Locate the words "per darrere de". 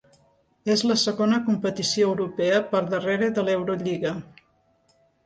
2.71-3.45